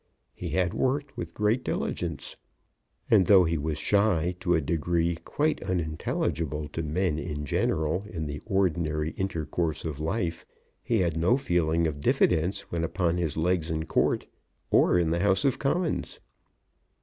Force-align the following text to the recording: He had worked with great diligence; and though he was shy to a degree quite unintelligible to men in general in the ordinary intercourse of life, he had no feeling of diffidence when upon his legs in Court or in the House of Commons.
He 0.33 0.49
had 0.49 0.73
worked 0.73 1.15
with 1.15 1.35
great 1.35 1.63
diligence; 1.63 2.35
and 3.11 3.27
though 3.27 3.43
he 3.43 3.59
was 3.59 3.77
shy 3.77 4.35
to 4.39 4.55
a 4.55 4.59
degree 4.59 5.15
quite 5.17 5.61
unintelligible 5.61 6.67
to 6.69 6.81
men 6.81 7.19
in 7.19 7.45
general 7.45 8.05
in 8.09 8.25
the 8.25 8.41
ordinary 8.47 9.11
intercourse 9.11 9.85
of 9.85 9.99
life, 9.99 10.43
he 10.81 10.97
had 11.01 11.17
no 11.17 11.37
feeling 11.37 11.85
of 11.85 12.01
diffidence 12.01 12.61
when 12.71 12.83
upon 12.83 13.17
his 13.17 13.37
legs 13.37 13.69
in 13.69 13.85
Court 13.85 14.25
or 14.71 14.97
in 14.97 15.11
the 15.11 15.19
House 15.19 15.45
of 15.45 15.59
Commons. 15.59 16.19